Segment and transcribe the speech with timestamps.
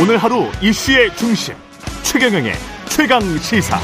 [0.00, 1.54] 오늘 하루 이슈의 중심
[2.02, 2.52] 최경영의
[2.88, 3.76] 최강 시사.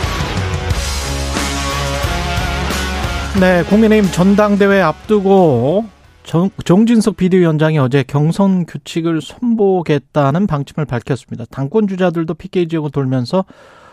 [3.38, 5.84] 네, 국민의힘 전당대회 앞두고
[6.22, 11.44] 정, 정진석 비대위원장이 어제 경선 규칙을 손보겠다는 방침을 밝혔습니다.
[11.50, 13.44] 당권 주자들도 PK 지역을 돌면서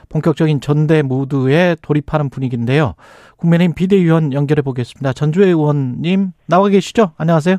[0.07, 2.93] 본격적인 전대 무드에 돌입하는 분위기인데요.
[3.35, 5.11] 국민의힘 비대위원 연결해 보겠습니다.
[5.11, 7.11] 전주혜 의원님 나와 계시죠?
[7.17, 7.57] 안녕하세요.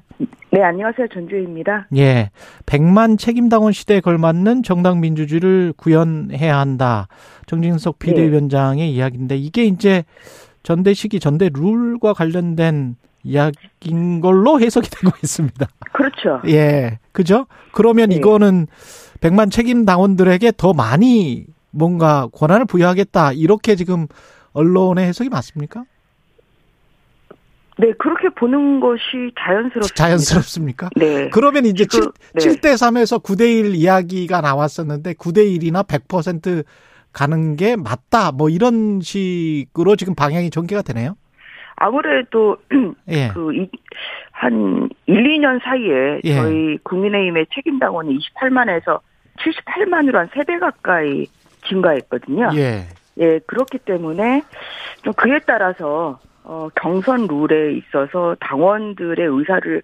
[0.55, 1.09] 네, 안녕하세요.
[1.13, 1.89] 전주혜입니다.
[1.97, 2.31] 예.
[2.65, 7.09] 백만 책임당원 시대에 걸맞는 정당 민주주의를 구현해야 한다.
[7.47, 8.93] 정진석 비대위원장의 네.
[8.93, 10.05] 이야기인데 이게 이제
[10.63, 15.67] 전대 시기, 전대 룰과 관련된 이야기인 걸로 해석이 되고 있습니다.
[15.93, 16.41] 그렇죠.
[16.47, 17.01] 예.
[17.11, 17.47] 그죠?
[17.73, 18.15] 그러면 네.
[18.15, 18.69] 이거는
[19.21, 23.33] 백만 책임 당원들에게 더 많이 뭔가 권한을 부여하겠다.
[23.33, 24.07] 이렇게 지금
[24.53, 25.83] 언론의 해석이 맞습니까?
[27.77, 29.95] 네, 그렇게 보는 것이 자연스럽습니다.
[29.95, 30.91] 자연스럽습니까?
[30.97, 31.29] 네.
[31.31, 32.61] 그러면 이제 지금, 7, 네.
[32.61, 36.65] 대 3에서 9대 1 이야기가 나왔었는데 9대 1이나 100%
[37.13, 38.33] 가는 게 맞다.
[38.33, 41.17] 뭐 이런 식으로 지금 방향이 전개가 되네요.
[41.77, 42.57] 아무래도
[43.11, 43.29] 예.
[43.29, 46.35] 그한 1, 2년 사이에 예.
[46.35, 49.01] 저희 국민의힘의 책임 당원이 28만에서
[49.39, 51.27] 78만으로 한 3배 가까이
[51.69, 52.51] 증가했거든요.
[52.55, 52.87] 예.
[53.19, 54.43] 예, 그렇기 때문에
[55.03, 59.83] 좀 그에 따라서 어, 경선 룰에 있어서 당원들의 의사를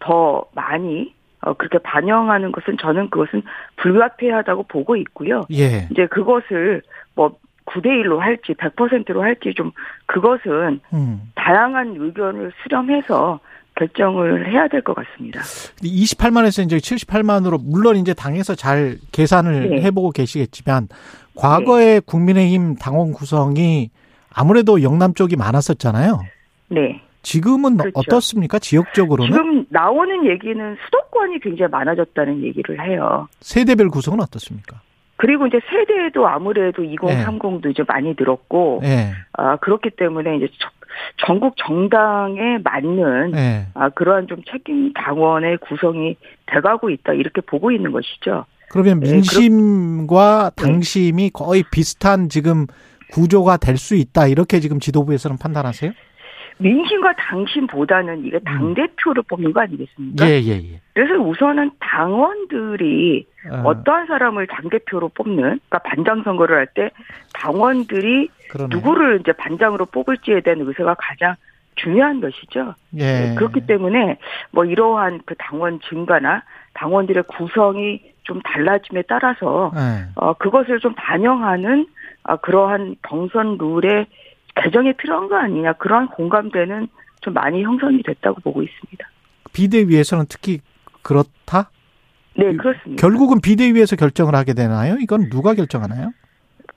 [0.00, 3.42] 더 많이 어, 그렇게 반영하는 것은 저는 그것은
[3.76, 5.46] 불가피하다고 보고 있고요.
[5.52, 5.88] 예.
[5.90, 6.82] 이제 그것을
[7.14, 9.70] 뭐 9대1로 할지 100%로 할지 좀
[10.06, 11.32] 그것은 음.
[11.36, 13.40] 다양한 의견을 수렴해서
[13.76, 15.40] 결정을 해야 될 것 같습니다.
[15.40, 19.82] 28만에서 이제 78만으로 물론 이제 당에서 잘 계산을 네.
[19.82, 20.88] 해보고 계시겠지만
[21.36, 22.00] 과거에 네.
[22.00, 23.90] 국민의힘 당원 구성이
[24.34, 26.20] 아무래도 영남 쪽이 많았었잖아요.
[26.68, 27.02] 네.
[27.22, 27.92] 지금은 그렇죠.
[27.94, 28.58] 어떻습니까?
[28.58, 29.32] 지역적으로는?
[29.32, 33.28] 지금 나오는 얘기는 수도권이 굉장히 많아졌다는 얘기를 해요.
[33.40, 34.80] 세대별 구성은 어떻습니까?
[35.16, 37.70] 그리고 이제 세대도 아무래도 2030도 네.
[37.70, 39.12] 이제 많이 늘었고, 네.
[39.34, 40.48] 아, 그렇기 때문에 이제
[41.26, 43.66] 전국 정당에 맞는 네.
[43.74, 46.16] 아, 그러한 좀 책임 당원의 구성이
[46.46, 48.46] 돼가고 있다 이렇게 보고 있는 것이죠.
[48.70, 50.62] 그러면 네, 민심과 네.
[50.62, 52.66] 당심이 거의 비슷한 지금
[53.12, 55.92] 구조가 될 수 있다 이렇게 지금 지도부에서는 판단하세요?
[56.58, 58.44] 민심과 당심보다는 이게 음.
[58.44, 60.26] 당 대표를 뽑는 거 아니겠습니까?
[60.28, 60.80] 예, 예, 예.
[60.92, 63.82] 그래서 우선은 당원들이 어.
[63.84, 66.90] 떠한 사람을 당 대표로 뽑는, 그러니까 반장 선거를 할 때
[67.32, 68.76] 당원들이 그러네.
[68.76, 71.34] 누구를 이제 반장으로 뽑을지에 대한 의사가 가장
[71.76, 72.74] 중요한 것이죠.
[72.98, 73.04] 예.
[73.30, 74.18] 네, 그렇기 때문에
[74.50, 76.42] 뭐 이러한 그 당원 증가나
[76.74, 80.08] 당원들의 구성이 좀 달라짐에 따라서 예.
[80.16, 81.86] 어 그것을 좀 반영하는
[82.22, 84.06] 아 그러한 경선 룰의
[84.56, 86.88] 개정이 필요한 거 아니냐 그러한 공감대는
[87.22, 89.08] 좀 많이 형성이 됐다고 보고 있습니다.
[89.52, 90.60] 비대위에서는 특히
[91.02, 91.70] 그렇다?
[92.36, 93.00] 네, 그렇습니다.
[93.00, 94.96] 결국은 비대위에서 결정을 하게 되나요?
[95.00, 96.12] 이건 누가 결정하나요?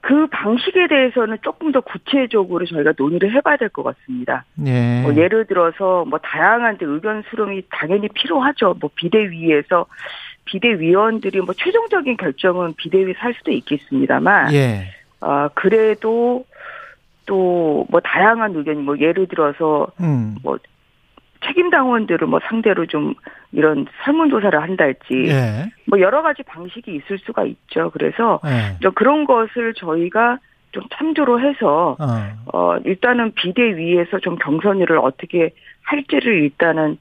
[0.00, 4.44] 그 방식에 대해서는 조금 더 구체적으로 저희가 논의를 해봐야 될 것 같습니다.
[4.66, 5.00] 예.
[5.02, 8.76] 뭐 예를 들어서 뭐 다양한 의견 수렴이 당연히 필요하죠.
[8.80, 9.86] 뭐 비대위에서
[10.44, 14.88] 비대위원들이 뭐 최종적인 결정은 비대위에서 할 수도 있겠습니다만, 예.
[15.24, 16.44] 아 그래도
[17.26, 20.36] 또 뭐 다양한 의견이 뭐 예를 들어서 음.
[20.42, 20.58] 뭐
[21.46, 23.14] 책임 당원들을 뭐 상대로 좀
[23.52, 25.70] 이런 설문조사를 한달지 예.
[25.86, 27.90] 뭐 여러 가지 방식이 있을 수가 있죠.
[27.92, 28.78] 그래서 예.
[28.80, 30.38] 좀 그런 것을 저희가
[30.72, 32.06] 좀 참조로 해서 어.
[32.52, 35.50] 어 일단은 비대위에서 좀 경선을 어떻게
[35.82, 36.98] 할지를 일단은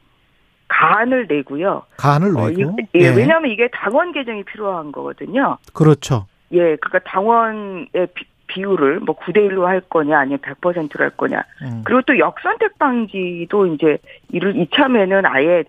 [0.68, 1.84] 가안을 내고요.
[1.98, 2.76] 가안을 어, 내고.
[2.96, 5.58] 예, 예, 왜냐하면 이게 당원 개정이 필요한 거거든요.
[5.74, 6.28] 그렇죠.
[6.54, 11.44] 예, 그러니까 당원의 비, 비율을 뭐 9대 1로 할 거냐 아니면 100%로 할 거냐.
[11.64, 11.82] 음.
[11.86, 13.98] 그리고 또 역선택 방지도 이제
[14.30, 15.64] 이를 이참에는 아예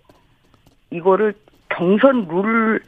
[0.91, 1.35] 이거를
[1.71, 2.81] 경선 룰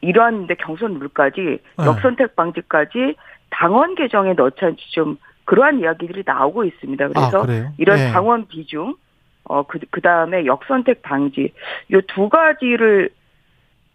[0.00, 1.84] 이러한데 경선 룰까지 네.
[1.84, 3.16] 역선택 방지까지
[3.50, 7.08] 당원 개정에 넣자지 좀 그러한 이야기들이 나오고 있습니다.
[7.08, 8.12] 그래서 아, 이런 네.
[8.12, 8.96] 당원 비중
[9.44, 11.52] 어그 그다음에 역선택 방지
[11.92, 13.10] 요 두 가지를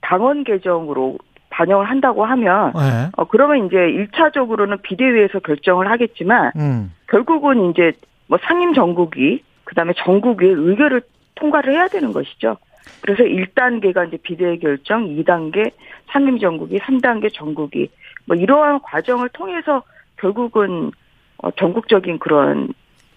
[0.01, 1.17] 당원 개정으로
[1.59, 3.09] 반영을 한다고 하면 네.
[3.17, 6.93] 어 그러면 이제 1차적으로는 비대위에서 결정을 하겠지만 음.
[7.07, 7.91] 결국은 이제
[8.27, 11.01] 뭐 상임 정국이 그다음에 정국의 의결을
[11.35, 12.55] 통과를 해야 되는 것이죠.
[13.01, 15.71] 그래서 1단계가 이제 비대위 결정, 2단계
[16.07, 17.89] 상임 정국이, 3단계 정국이
[18.25, 19.83] 뭐 이러한 과정을 통해서
[20.15, 20.91] 결국은
[21.39, 22.69] 어 전국적인 그런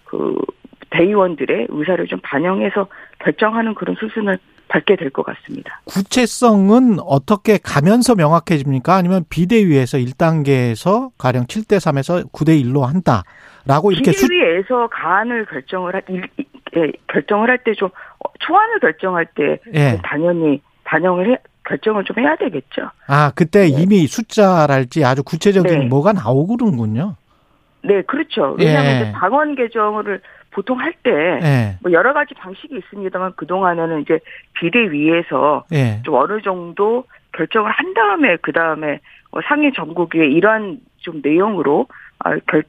[0.03, 0.35] 그
[0.93, 2.87] 대의원들의 의사를 좀 반영해서
[3.19, 4.37] 결정하는 그런 수순을
[4.69, 5.81] 밟게 될 것 같습니다.
[5.85, 8.95] 구체성은 어떻게 가면서 명확해집니까?
[8.95, 14.89] 아니면 비대위에서 1단계에서 가령 7대 3에서 9대 1로 한다라고 이렇게 비대위에서 수...
[14.91, 16.03] 가안을 결정을 할
[16.75, 17.89] 예, 결정을 할 때 좀
[18.39, 19.99] 초안을 결정할 때 예.
[20.03, 22.89] 당연히 반영을 해 결정을 좀 해야 되겠죠.
[23.07, 23.81] 아, 그때 네.
[23.81, 25.85] 이미 숫자랄지 아주 구체적인 네.
[25.85, 27.15] 뭐가 나오고그러는군요
[27.83, 28.55] 네, 그렇죠.
[28.57, 28.95] 왜냐하면 예.
[28.95, 30.21] 이제 방언 개정을
[30.51, 31.77] 보통 할 때뭐 예.
[31.91, 34.19] 여러 가지 방식이 있습니다만 그 동안에는 이제
[34.53, 36.01] 비대위에서 예.
[36.03, 38.99] 좀 어느 정도 결정을 한 다음에 그 다음에
[39.31, 41.87] 어, 상위 전국에 이러한 좀 내용으로
[42.19, 42.63] 아, 결,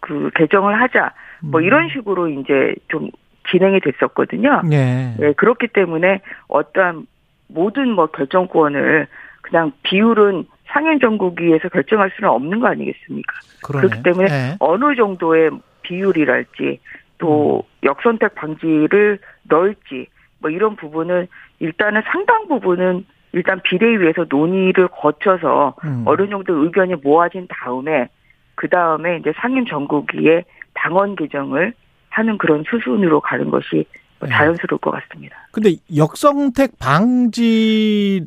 [0.00, 1.12] 그 개정을 하자
[1.42, 1.64] 뭐 음.
[1.64, 3.10] 이런 식으로 이제 좀
[3.50, 4.62] 진행이 됐었거든요.
[4.72, 5.14] 예.
[5.20, 7.06] 예 그렇기 때문에 어떠한
[7.48, 9.06] 모든 뭐 결정권을
[9.42, 13.34] 그냥 비율은 상임 전국위에서 결정할 수는 없는 거 아니겠습니까?
[13.62, 13.86] 그러네.
[13.86, 14.56] 그렇기 때문에 네.
[14.60, 15.50] 어느 정도의
[15.82, 16.80] 비율이랄지
[17.18, 17.86] 또 음.
[17.86, 20.06] 역선택 방지를 넣을지
[20.40, 21.26] 뭐 이런 부분은
[21.60, 26.04] 일단은 상당 부분은 일단 비대위에서 논의를 거쳐서 음.
[26.06, 28.08] 어느 정도 의견이 모아진 다음에
[28.54, 30.44] 그 다음에 이제 상임 전국위에
[30.74, 31.72] 당원 개정을
[32.10, 33.84] 하는 그런 수순으로 가는 것이 네.
[34.28, 35.36] 자연스러울 것 같습니다.
[35.52, 38.26] 근데 역성택 방지를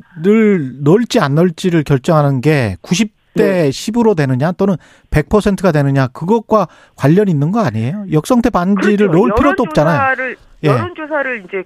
[0.82, 3.68] 넣을지 안 넣을지를 결정하는 게 90대 네.
[3.70, 4.76] 10으로 되느냐 또는
[5.10, 8.06] 100%가 되느냐 그것과 관련 있는 거 아니에요?
[8.12, 9.18] 역성택 방지를 그렇죠.
[9.18, 10.34] 넣을 필요도 없잖아요.
[10.64, 10.68] 예.
[10.68, 11.64] 여론조사를 이제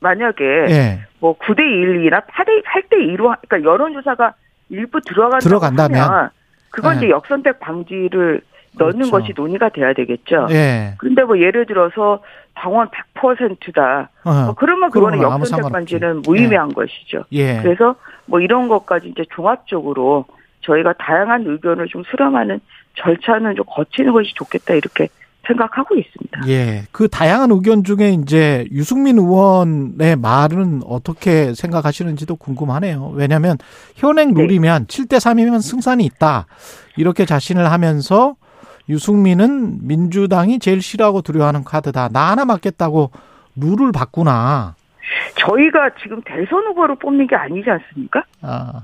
[0.00, 1.00] 만약에 예.
[1.20, 4.34] 뭐 9대 1이나 8대 8대 2로 그러니까 여론조사가
[4.70, 6.30] 일부 들어간다면 들어간다면
[6.70, 6.98] 그건 예.
[6.98, 8.42] 이제 역선택 방지를
[8.78, 9.10] 넣는 그렇죠.
[9.10, 10.48] 것이 논의가 돼야 되겠죠.
[10.50, 10.94] 예.
[10.98, 12.20] 그런데 뭐 예를 들어서
[12.54, 14.10] 당원 100%다.
[14.24, 14.32] 어.
[14.46, 16.74] 뭐 그러면 그거는 역선택 반지는 무의미한 예.
[16.74, 17.24] 것이죠.
[17.32, 17.60] 예.
[17.62, 20.24] 그래서 뭐 이런 것까지 이제 종합적으로
[20.60, 22.60] 저희가 다양한 의견을 좀 수렴하는
[22.96, 25.08] 절차는 좀 거치는 것이 좋겠다 이렇게
[25.46, 26.48] 생각하고 있습니다.
[26.48, 26.84] 예.
[26.90, 33.12] 그 다양한 의견 중에 이제 유승민 의원의 말은 어떻게 생각하시는지도 궁금하네요.
[33.14, 33.58] 왜냐하면
[33.94, 34.42] 현행 네.
[34.42, 35.02] 룰이면 네.
[35.04, 36.46] 7대 3이면 승산이 있다.
[36.96, 38.36] 이렇게 자신을 하면서
[38.88, 42.08] 유승민은 민주당이 제일 싫어하고 두려워하는 카드다.
[42.08, 43.10] 나 하나 맞겠다고
[43.56, 44.74] 룰을 바꾸나.
[45.36, 48.24] 저희가 지금 대선 후보로 뽑는 게 아니지 않습니까?
[48.42, 48.82] 아.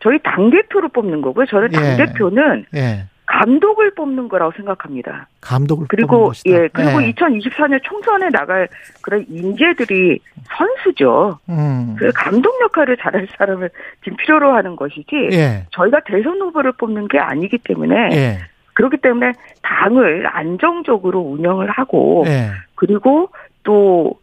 [0.00, 1.46] 저희 당대표로 뽑는 거고요.
[1.46, 1.76] 저는 예.
[1.76, 2.78] 당대표는 예.
[2.78, 3.06] 예.
[3.26, 5.28] 감독을 뽑는 거라고 생각합니다.
[5.40, 7.12] 감독을 그리고 예 그리고 예.
[7.12, 8.68] 2024년 총선에 나갈
[9.02, 10.18] 그런 인재들이
[10.56, 11.38] 선수죠.
[11.48, 11.94] 음.
[11.96, 13.70] 그 감독 역할을 잘할 사람을
[14.02, 15.66] 지금 필요로 하는 것이지 예.
[15.70, 18.38] 저희가 대선 후보를 뽑는 게 아니기 때문에 예.
[18.74, 19.32] 그렇기 때문에
[19.62, 22.50] 당을 안정적으로 운영을 하고 네.
[22.74, 23.30] 그리고
[23.62, 24.18] 또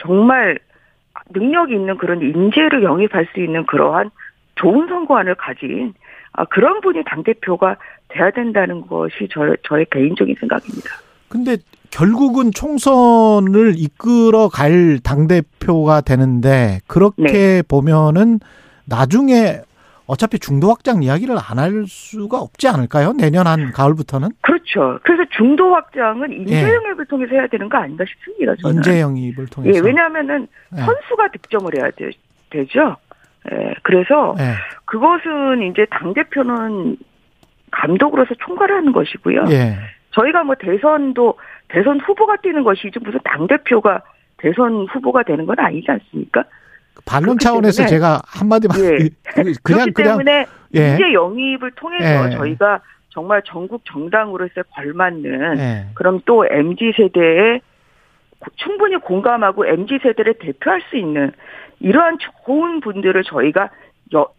[0.00, 0.58] 정말
[1.32, 4.10] 능력 있는 그런 인재를 영입할 수 있는 그러한
[4.56, 5.94] 좋은 선거안을 가진
[6.32, 7.76] 아, 그런 분이 당 대표가
[8.08, 10.90] 돼야 된다는 것이 저, 저의 개인적인 생각입니다.
[11.28, 11.56] 근데
[11.90, 17.62] 결국은 총선을 이끌어 갈 당대표가 되는데 그렇게 네.
[17.62, 18.40] 보면은
[18.86, 19.60] 나중에
[20.12, 23.12] 어차피 중도 확장 이야기를 안 할 수가 없지 않을까요?
[23.12, 24.28] 내년 한 가을부터는?
[24.42, 24.98] 그렇죠.
[25.04, 27.08] 그래서 중도 확장은 인재 영 입을 예.
[27.08, 28.54] 통해서 해야 되는 거 아닌가 싶습니다.
[28.60, 28.76] 저는.
[28.76, 29.74] 인재 영 입을 통해서.
[29.74, 30.80] 예, 왜냐하면은 예.
[30.80, 32.10] 선수가 득점을 해야 되,
[32.66, 32.96] 죠
[33.50, 34.54] 예, 그래서 예.
[34.84, 36.96] 그것은 이제 당 대표는
[37.70, 39.44] 감독으로서 총괄을 하는 것이고요.
[39.50, 39.78] 예.
[40.10, 41.38] 저희가 뭐 대선도
[41.68, 44.02] 대선 후보가 뛰는 것이지 무슨 당 대표가
[44.36, 46.44] 대선 후보가 되는 건 아니지 않습니까?
[47.04, 49.08] 반론 차원에서 제가 한마디만 예.
[49.34, 50.90] 그냥 그렇기 때문에 예.
[50.90, 52.36] 인재 영입을 통해서 예.
[52.36, 52.80] 저희가
[53.10, 55.86] 정말 전국 정당으로서 걸맞는 예.
[55.94, 57.60] 그럼 또 mz 세대에
[58.56, 61.32] 충분히 공감하고 mz 세대를 대표할 수 있는
[61.80, 63.70] 이러한 좋은 분들을 저희가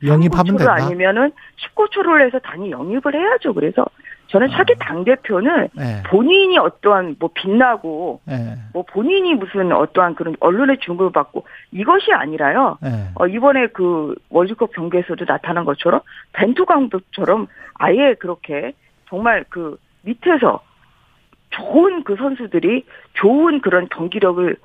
[0.04, 0.74] 영입하면 된다.
[0.74, 1.32] 아니면은
[1.76, 3.54] 19초를 해서 단위 영입을 해야죠.
[3.54, 3.86] 그래서
[4.28, 4.86] 저는 차기 아.
[4.86, 6.04] 당 대표는 네.
[6.08, 8.58] 본인이 어떠한 뭐 빛나고 네.
[8.74, 12.78] 뭐 본인이 무슨 어떠한 그런 언론의 주목을 받고 이것이 아니라요.
[12.82, 12.90] 네.
[13.16, 16.02] 어, 이번에 그 월드컵 경기에서도 나타난 것처럼
[16.34, 18.74] 벤투 감독처럼 아예 그렇게
[19.08, 20.62] 정말 그 밑에서
[21.52, 24.56] 좋은 그 선수들이 좋은 그런 경기력을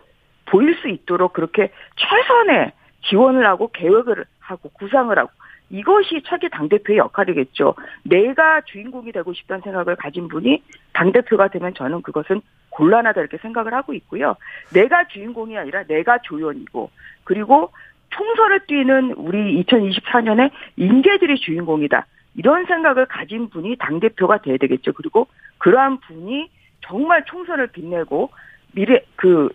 [0.47, 2.73] 보일 수 있도록 그렇게 최선의
[3.03, 5.31] 지원을 하고 계획을 하고 구상을 하고
[5.71, 7.75] 이것이 차기 당대표의 역할이겠죠.
[8.05, 13.93] 내가 주인공이 되고 싶다는 생각을 가진 분이 당대표가 되면 저는 그것은 곤란하다 이렇게 생각을 하고
[13.95, 14.37] 있고요.
[14.73, 16.91] 내가 주인공이 아니라 내가 조연이고
[17.25, 17.73] 그리고
[18.11, 22.07] 총선을 뛰는 우리 2024년에 인재들이 주인공이다.
[22.37, 24.93] 이런 생각을 가진 분이 당대표가 돼야 되겠죠.
[24.93, 25.27] 그리고
[25.59, 26.49] 그러한 분이
[26.81, 28.31] 정말 총선을 빛내고
[28.73, 29.51] 미래, 그,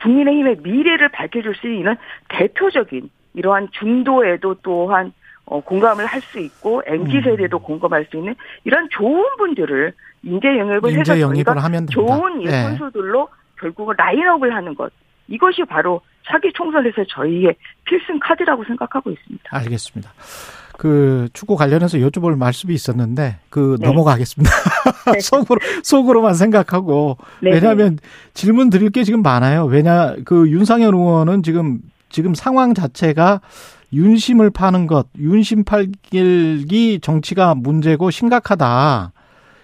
[0.00, 1.96] 국민의힘의 미래를 밝혀줄 수 있는
[2.28, 5.12] 대표적인 이러한 중도에도 또한
[5.50, 7.22] 어, 공감을 할 수 있고 MZ 음.
[7.22, 7.62] 세대도 음.
[7.62, 11.92] 공감할 수 있는 이런 좋은 분들을 인재 영입을 인재 해서 영입을 하면 된다.
[11.92, 12.62] 좋은 예, 네.
[12.62, 13.28] 선수들로
[13.58, 14.92] 결국은 라인업을 하는 것
[15.28, 19.44] 이것이 바로 차기 총선에서 저희의 필승 카드라고 생각하고 있습니다.
[19.50, 20.12] 알겠습니다.
[20.76, 23.86] 그 축구 관련해서 여쭤볼 말씀이 있었는데 그 네.
[23.86, 24.50] 넘어가겠습니다.
[25.12, 25.20] 네.
[25.20, 27.52] 속으로 속으로만 생각하고 네.
[27.52, 27.98] 왜냐하면
[28.34, 29.64] 질문 드릴 게 지금 많아요.
[29.64, 33.40] 왜냐 그 윤상현 의원은 지금 지금 상황 자체가
[33.92, 39.12] 윤심을 파는 것, 윤심 팔기 정치가 문제고 심각하다.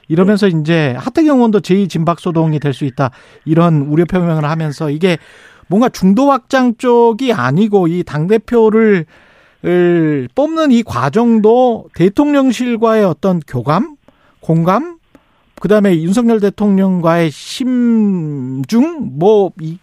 [0.09, 3.11] 이러면서 이제 하태경 의원도 제2 진박 소동이 될 수 있다.
[3.45, 5.19] 이런 우려 표명을 하면서 이게
[5.69, 9.07] 뭔가 중도 확장 쪽이 아니고 이 당 대표를
[10.35, 13.97] 뽑는 이 과정도 대통령실과의 어떤 교감,
[14.41, 14.99] 공감,
[15.59, 19.79] 그 다음에 윤석열 대통령과의 심중, 뭐, 이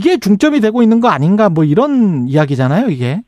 [0.00, 3.22] 게 중점이 되고 있는 거 아닌가, 뭐 이런 이야기잖아요, 이게.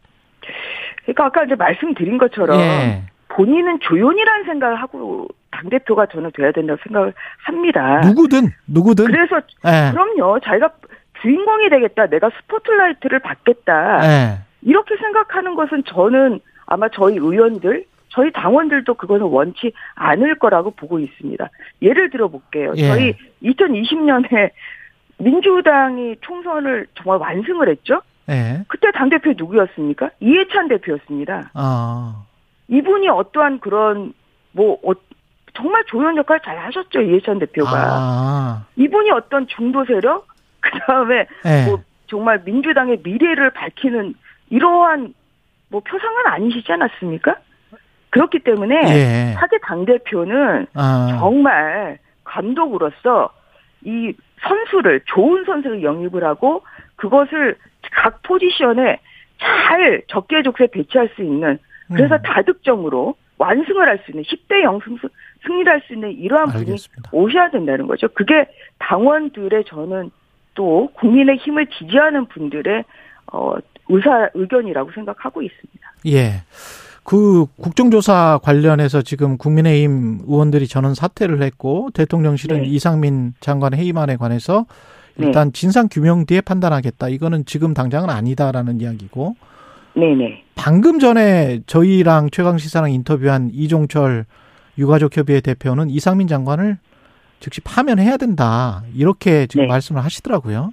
[1.05, 3.03] 그러니까 아까 이제 말씀드린 것처럼 예.
[3.29, 7.13] 본인은 조연이라는 생각을 하고 당 대표가 저는 돼야 된다고 생각을
[7.45, 8.01] 합니다.
[8.01, 9.07] 누구든, 누구든.
[9.07, 9.93] 그래서, 예.
[9.93, 10.71] 그럼요, 자기가
[11.21, 14.01] 주인공이 되겠다, 내가 스포트라이트를 받겠다.
[14.05, 14.39] 예.
[14.63, 21.49] 이렇게 생각하는 것은 저는 아마 저희 의원들, 저희 당원들도 그것을 원치 않을 거라고 보고 있습니다.
[21.83, 22.73] 예를 들어 볼게요.
[22.77, 22.89] 예.
[22.89, 24.51] 저희 2020년에
[25.19, 28.01] 민주당이 총선을 정말 완승을 했죠.
[28.31, 28.65] 예.
[28.69, 30.11] 그때 당 대표 누구였습니까?
[30.21, 31.51] 이해찬 대표였습니다.
[31.55, 32.25] 아.
[32.69, 34.15] 이분이 어떠한 그런
[34.53, 34.93] 뭐 어,
[35.55, 37.71] 정말 조연 역할 잘 하셨죠 이해찬 대표가.
[37.75, 38.67] 아.
[38.77, 40.27] 이분이 어떤 중도 세력
[40.61, 41.67] 그 다음에 예.
[41.67, 44.15] 뭐 정말 민주당의 미래를 밝히는
[44.51, 45.15] 이러한
[45.69, 47.37] 뭐 표상은 아니시지 않았습니까?
[48.11, 49.35] 그렇기 때문에 예.
[49.35, 51.17] 차기 당 대표는 아.
[51.19, 53.31] 정말 감독으로서
[53.83, 54.13] 이
[54.43, 56.63] 선수를 좋은 선수를 영입을 하고
[56.97, 57.57] 그것을
[57.93, 58.99] 각 포지션에
[59.39, 61.59] 잘 적재적소에 배치할 수 있는
[61.89, 62.23] 그래서 음.
[62.23, 64.97] 다득점으로 완승을 할 수 있는 10대 0 승,
[65.47, 66.77] 승리를 할 수 있는 이러한 분이
[67.13, 68.09] 오셔야 된다는 거죠.
[68.09, 68.47] 그게
[68.79, 70.11] 당원들의 저는
[70.55, 72.85] 또 국민의 힘을 지지하는 분들의
[73.33, 73.55] 어
[73.89, 75.93] 의사 의견이라고 생각하고 있습니다.
[76.07, 76.43] 예.
[77.03, 82.69] 그 국정조사 관련해서 지금 국민의힘 의원들이 전원 사퇴를 했고 대통령실은 네.
[82.69, 84.65] 이상민 장관 회의만에 관해서
[85.19, 85.53] 일단 네.
[85.53, 87.09] 진상 규명 뒤에 판단하겠다.
[87.09, 89.37] 이거는 지금 당장은 아니다라는 이야기고.
[89.95, 90.43] 네네.
[90.57, 94.25] 방금 전에 저희랑 최강 시사랑 인터뷰한 이종철
[94.77, 96.79] 유가족 협의회 대표는 이상민 장관을
[97.41, 98.83] 즉시 파면해야 된다.
[98.95, 99.69] 이렇게 지금 네.
[99.69, 100.73] 말씀을 하시더라고요.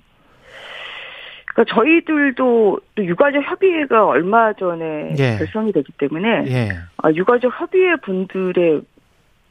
[1.53, 5.37] 그러니까 저희들도 또 유가족 협의회가 얼마 전에 예.
[5.37, 6.69] 결성이 되기 때문에 예.
[6.97, 8.81] 아, 유가족 협의회 분들의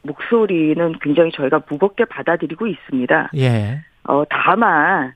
[0.02, 3.30] 목소리는 굉장히 저희가 무겁게 받아들이고 있습니다.
[3.36, 3.82] 예.
[4.10, 5.14] 어, 다만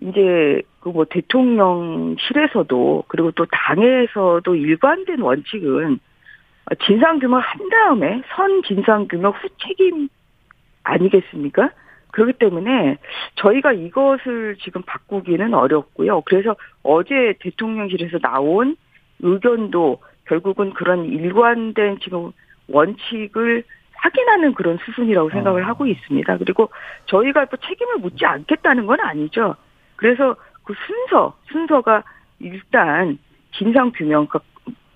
[0.00, 5.98] 이제 그 뭐 대통령실에서도 그리고 또 당에서도 일관된 원칙은
[6.84, 10.08] 진상 규명 한 다음에 선 진상 규명 후 책임
[10.82, 11.70] 아니겠습니까?
[12.10, 12.98] 그렇기 때문에
[13.36, 16.20] 저희가 이것을 지금 바꾸기는 어렵고요.
[16.22, 18.76] 그래서 어제 대통령실에서 나온
[19.20, 22.32] 의견도 결국은 그런 일관된 지금
[22.68, 23.64] 원칙을
[24.02, 25.66] 확인하는 그런 수순이라고 생각을 어.
[25.66, 26.36] 하고 있습니다.
[26.38, 26.70] 그리고
[27.06, 29.54] 저희가 또 책임을 묻지 않겠다는 건 아니죠.
[29.96, 32.02] 그래서 그 순서, 순서가
[32.40, 33.18] 일단
[33.52, 34.40] 진상 규명, 그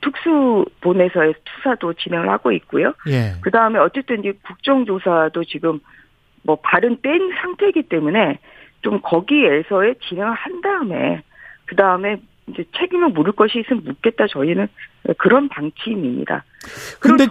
[0.00, 2.92] 특수본에서의 수사도 진행을 하고 있고요.
[3.08, 3.34] 예.
[3.40, 5.80] 그 다음에 어쨌든 이제 국정조사도 지금
[6.42, 8.38] 뭐 발은 뗀 상태이기 때문에
[8.82, 11.22] 좀 거기에서의 진행을 한 다음에
[11.64, 14.68] 그 다음에 이제 책임을 물을 것이 있으면 묻겠다 저희는
[15.18, 16.44] 그런 방침입니다.
[17.00, 17.26] 그런데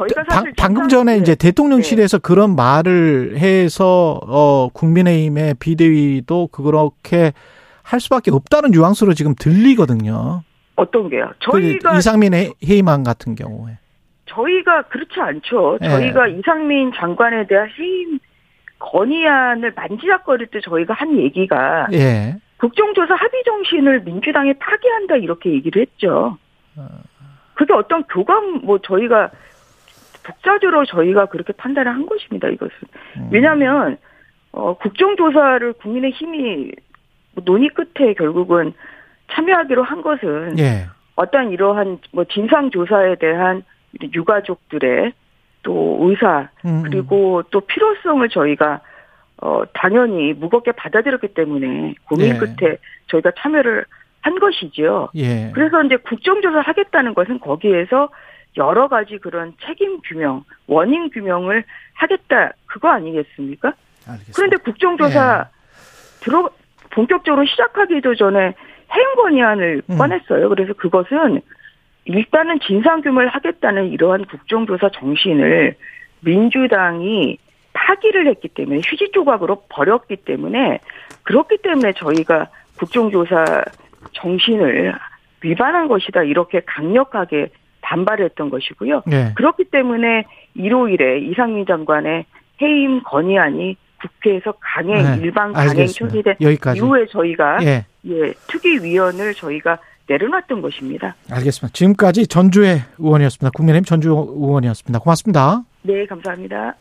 [0.57, 2.22] 방금 전에 이제 대통령실에서 네.
[2.22, 7.31] 그런 말을 해서 어 국민의힘의 비대위도 그렇게
[7.81, 10.43] 할 수밖에 없다는 뉘앙스로 지금 들리거든요.
[10.75, 11.31] 어떤 게요?
[11.39, 13.77] 그 저희가 그 이상민의 해임안 같은 경우에
[14.25, 15.77] 저희가 그렇지 않죠.
[15.79, 15.88] 네.
[15.88, 18.19] 저희가 이상민 장관에 대한 해임
[18.79, 22.36] 건의안을 만지작거릴 때 저희가 한 얘기가 예.
[22.65, 26.36] 국정조사 합의 정신을 민주당에 파기한다 이렇게 얘기를 했죠.
[27.53, 29.29] 그게 어떤 교감 뭐 저희가
[30.24, 32.48] 독자적으로 저희가 그렇게 판단을 한 것입니다.
[32.50, 32.74] 이것은
[33.17, 33.29] 음.
[33.31, 33.98] 왜냐하면
[34.51, 36.72] 어, 국정조사를 국민의 힘이
[37.43, 38.74] 논의 끝에 결국은
[39.31, 40.88] 참여하기로 한 것은 예.
[41.15, 43.63] 어떤 이러한 뭐 진상 조사에 대한
[44.01, 45.13] 유가족들의
[45.62, 46.81] 또 의사 음, 음.
[46.84, 48.81] 그리고 또 필요성을 저희가
[49.42, 52.38] 어 당연히 무겁게 받아들였기 때문에 고민 예.
[52.38, 52.77] 끝에
[53.08, 53.86] 저희가 참여를
[54.22, 55.10] 한 것이죠.
[55.15, 55.51] 예.
[55.54, 58.10] 그래서 이제 국정조사 하겠다는 것은 거기에서
[58.58, 61.63] 여러 가지 그런 책임 규명, 원인 규명을
[61.94, 63.74] 하겠다 그거 아니겠습니까?
[64.08, 64.34] 알겠습니다.
[64.36, 65.56] 그런데 국정조사 예.
[66.22, 66.50] 들어
[66.92, 68.54] 본격적으로 시작하기도 전에
[68.96, 69.98] 해임 건의안을 음.
[69.98, 70.50] 꺼냈어요.
[70.50, 71.42] 그래서 그것은
[72.06, 75.75] 일단은 진상규명을 하겠다는 이러한 국정조사 정신을
[76.22, 77.38] 민주당이
[77.75, 80.79] 파기를 했기 때문에 휴지 조각으로 버렸기 때문에
[81.24, 83.63] 그렇기 때문에 저희가 국정조사
[84.13, 84.94] 정신을
[85.41, 87.50] 위반한 것이다 이렇게 강력하게
[87.82, 89.03] 반발했던 것이고요.
[89.05, 89.34] 네.
[89.36, 92.25] 그렇기 때문에 일요일에 이상민 장관의
[92.62, 95.22] 해임 건의안이 국회에서 강행 네.
[95.22, 97.86] 일반 강행 처리된 이후에 저희가 예.
[98.08, 99.77] 예, 특위위원을 저희가
[100.08, 101.15] 내려놨던 것입니다.
[101.32, 101.74] 알겠습니다.
[101.74, 103.51] 지금까지 전주의 의원이었습니다.
[103.55, 105.00] 국민의힘 전주 의원이었습니다.
[105.00, 105.63] 고맙습니다.
[105.82, 106.74] 네, 감사합니다.